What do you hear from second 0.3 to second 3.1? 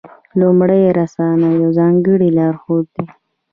لومړۍ رساله یو ځانګړی لارښود دی.